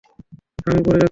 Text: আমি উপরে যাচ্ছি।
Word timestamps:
আমি 0.59 0.77
উপরে 0.79 0.97
যাচ্ছি। 0.97 0.99